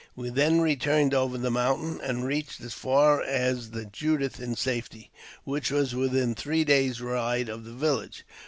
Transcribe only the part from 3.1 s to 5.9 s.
as the Judith in safety, which